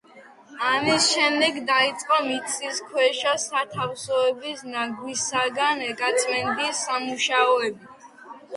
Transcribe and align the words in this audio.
ამის 0.67 1.09
შემდეგ 1.15 1.59
დაიწყო 1.67 2.17
მიწისქვეშა 2.29 3.35
სათავსოების 3.43 4.65
ნაგვისაგან 4.73 5.87
გაწმენდის 6.03 6.85
სამუშაოები. 6.89 7.95